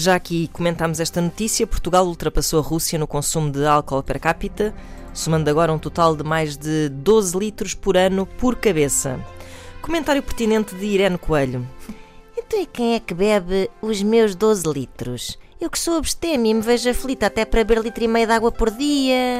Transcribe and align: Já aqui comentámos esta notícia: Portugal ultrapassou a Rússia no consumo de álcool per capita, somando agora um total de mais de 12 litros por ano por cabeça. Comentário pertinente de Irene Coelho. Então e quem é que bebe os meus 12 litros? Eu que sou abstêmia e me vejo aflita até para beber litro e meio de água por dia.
Já 0.00 0.14
aqui 0.14 0.48
comentámos 0.50 0.98
esta 0.98 1.20
notícia: 1.20 1.66
Portugal 1.66 2.06
ultrapassou 2.06 2.58
a 2.58 2.62
Rússia 2.62 2.98
no 2.98 3.06
consumo 3.06 3.50
de 3.50 3.66
álcool 3.66 4.02
per 4.02 4.18
capita, 4.18 4.74
somando 5.12 5.50
agora 5.50 5.70
um 5.70 5.78
total 5.78 6.16
de 6.16 6.24
mais 6.24 6.56
de 6.56 6.88
12 6.88 7.38
litros 7.38 7.74
por 7.74 7.98
ano 7.98 8.24
por 8.24 8.56
cabeça. 8.56 9.20
Comentário 9.82 10.22
pertinente 10.22 10.74
de 10.74 10.86
Irene 10.86 11.18
Coelho. 11.18 11.68
Então 12.34 12.58
e 12.58 12.64
quem 12.64 12.94
é 12.94 13.00
que 13.00 13.12
bebe 13.12 13.68
os 13.82 14.02
meus 14.02 14.34
12 14.34 14.62
litros? 14.72 15.38
Eu 15.60 15.68
que 15.68 15.78
sou 15.78 15.98
abstêmia 15.98 16.50
e 16.50 16.54
me 16.54 16.62
vejo 16.62 16.88
aflita 16.88 17.26
até 17.26 17.44
para 17.44 17.62
beber 17.62 17.82
litro 17.84 18.02
e 18.02 18.08
meio 18.08 18.26
de 18.26 18.32
água 18.32 18.50
por 18.50 18.70
dia. 18.70 19.36